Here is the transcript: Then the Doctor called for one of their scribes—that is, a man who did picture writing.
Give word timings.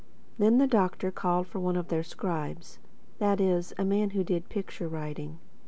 Then 0.39 0.57
the 0.57 0.65
Doctor 0.65 1.11
called 1.11 1.45
for 1.45 1.59
one 1.59 1.75
of 1.75 1.89
their 1.89 2.01
scribes—that 2.01 3.39
is, 3.39 3.71
a 3.77 3.85
man 3.85 4.09
who 4.09 4.23
did 4.23 4.49
picture 4.49 4.87
writing. 4.87 5.37